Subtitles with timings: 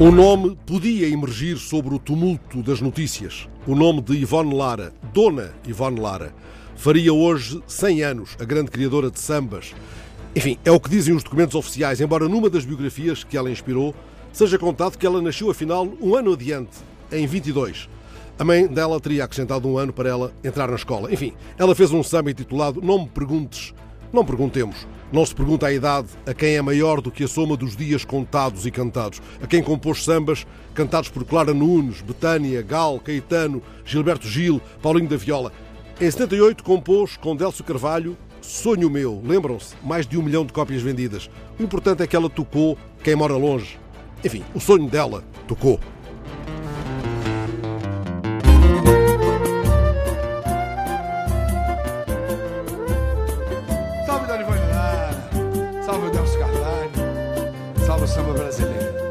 [0.00, 3.48] Um nome podia emergir sobre o tumulto das notícias.
[3.66, 6.32] O nome de Ivone Lara, Dona Ivone Lara,
[6.76, 9.74] faria hoje 100 anos, a grande criadora de sambas.
[10.36, 13.92] Enfim, é o que dizem os documentos oficiais, embora numa das biografias que ela inspirou
[14.32, 16.76] seja contado que ela nasceu afinal um ano adiante,
[17.10, 17.88] em 22.
[18.38, 21.12] A mãe dela teria acrescentado um ano para ela entrar na escola.
[21.12, 23.74] Enfim, ela fez um samba intitulado Não me perguntes,
[24.12, 24.86] não perguntemos.
[25.10, 28.04] Não se pergunta a idade a quem é maior do que a soma dos dias
[28.04, 34.28] contados e cantados, a quem compôs sambas cantados por Clara Nunes, Betânia, Gal, Caetano, Gilberto
[34.28, 35.50] Gil, Paulinho da Viola.
[35.98, 39.20] Em 78 compôs com Délcio Carvalho Sonho Meu.
[39.24, 39.74] Lembram-se?
[39.82, 41.28] Mais de um milhão de cópias vendidas.
[41.58, 43.78] O importante é que ela tocou quem mora longe.
[44.24, 45.80] Enfim, o sonho dela tocou.
[55.88, 56.90] Salve o Delcio Carvalho,
[57.86, 59.07] salve o samba brasileiro.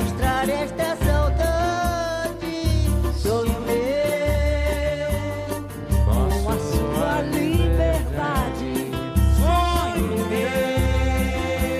[0.00, 2.64] Mostrar esta saudade.
[3.20, 5.10] Sonho meu,
[6.04, 8.90] com a sua liberdade.
[9.36, 11.70] Sonho meu.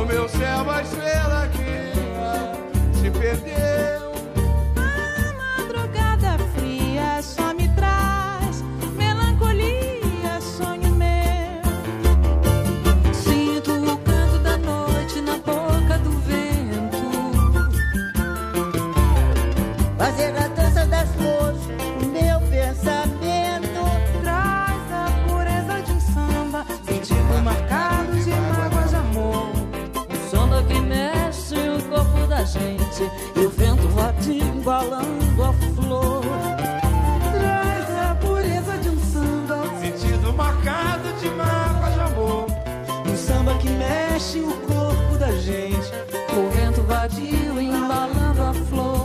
[0.00, 1.92] O meu céu, a estrela que
[2.98, 3.71] se perdeu.
[20.02, 21.60] Fazer a dança das flores,
[22.02, 23.84] o meu pensamento.
[24.20, 29.52] Traz a pureza de um samba, sentido marcado de mágoas de amor.
[30.10, 33.08] Um samba que mexe o corpo da gente.
[33.36, 36.24] E o vento vadio embalando a flor.
[37.38, 42.46] Traz a pureza de um samba, Sentido marcado de mágoas de amor.
[43.06, 45.92] Um samba que mexe o corpo da gente.
[46.36, 49.01] O vento vadio embalando a flor.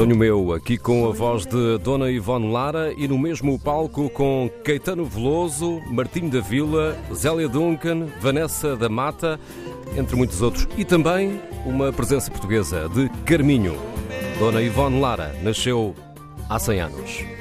[0.00, 0.54] Sonho meu.
[0.54, 5.78] Aqui com a voz de Dona Ivone Lara e no mesmo palco com Caetano Veloso,
[5.90, 9.38] Martinho da Vila, Zélia Duncan, Vanessa da Mata,
[9.96, 13.76] entre muitos outros, e também uma presença portuguesa de Carminho.
[14.38, 15.94] Dona Ivone Lara nasceu
[16.48, 17.39] há 100 anos.